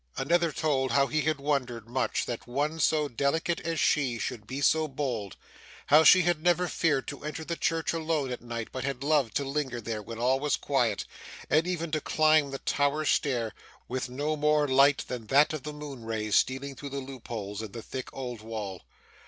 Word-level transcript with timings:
Another 0.17 0.51
told, 0.51 0.93
how 0.93 1.05
he 1.05 1.21
had 1.21 1.37
wondered 1.37 1.87
much 1.87 2.25
that 2.25 2.47
one 2.47 2.79
so 2.79 3.07
delicate 3.07 3.59
as 3.59 3.79
she, 3.79 4.17
should 4.17 4.47
be 4.47 4.59
so 4.59 4.87
bold; 4.87 5.37
how 5.85 6.03
she 6.03 6.23
had 6.23 6.41
never 6.41 6.67
feared 6.67 7.07
to 7.09 7.23
enter 7.23 7.43
the 7.45 7.55
church 7.55 7.93
alone 7.93 8.31
at 8.31 8.41
night, 8.41 8.69
but 8.71 8.83
had 8.83 9.03
loved 9.03 9.35
to 9.35 9.43
linger 9.45 9.79
there 9.79 10.01
when 10.01 10.17
all 10.17 10.39
was 10.39 10.55
quiet, 10.57 11.05
and 11.51 11.67
even 11.67 11.91
to 11.91 12.01
climb 12.01 12.49
the 12.49 12.57
tower 12.57 13.05
stair, 13.05 13.53
with 13.87 14.09
no 14.09 14.35
more 14.35 14.67
light 14.67 15.05
than 15.07 15.27
that 15.27 15.53
of 15.53 15.61
the 15.61 15.71
moon 15.71 16.03
rays 16.03 16.35
stealing 16.35 16.73
through 16.75 16.89
the 16.89 16.97
loopholes 16.97 17.61
in 17.61 17.71
the 17.71 17.83
thick 17.83 18.11
old 18.11 18.41
wall. 18.41 18.81